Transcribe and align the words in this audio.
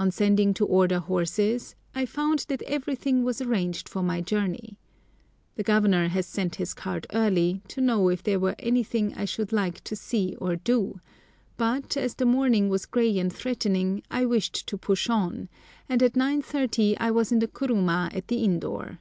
On 0.00 0.10
sending 0.10 0.52
to 0.54 0.66
order 0.66 0.98
horses 0.98 1.76
I 1.94 2.06
found 2.06 2.40
that 2.48 2.60
everything 2.62 3.22
was 3.22 3.40
arranged 3.40 3.88
for 3.88 4.02
my 4.02 4.20
journey. 4.20 4.80
The 5.54 5.62
Governor 5.62 6.10
sent 6.22 6.56
his 6.56 6.74
card 6.74 7.06
early, 7.12 7.62
to 7.68 7.80
know 7.80 8.08
if 8.08 8.20
there 8.20 8.40
were 8.40 8.56
anything 8.58 9.14
I 9.14 9.26
should 9.26 9.52
like 9.52 9.84
to 9.84 9.94
see 9.94 10.34
or 10.40 10.56
do, 10.56 10.98
but, 11.56 11.96
as 11.96 12.16
the 12.16 12.26
morning 12.26 12.68
was 12.68 12.84
grey 12.84 13.16
and 13.16 13.32
threatening, 13.32 14.02
I 14.10 14.26
wished 14.26 14.66
to 14.66 14.76
push 14.76 15.08
on, 15.08 15.48
and 15.88 16.02
at 16.02 16.14
9.30 16.14 16.96
I 16.98 17.12
was 17.12 17.30
in 17.30 17.38
the 17.38 17.46
kuruma 17.46 18.10
at 18.12 18.26
the 18.26 18.42
inn 18.42 18.58
door. 18.58 18.98